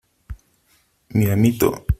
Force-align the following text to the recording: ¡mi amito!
¡mi 1.13 1.29
amito! 1.29 1.85